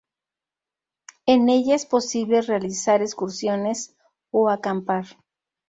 [1.27, 3.95] En ella es posible realizar excursiones
[4.31, 5.05] o acampar.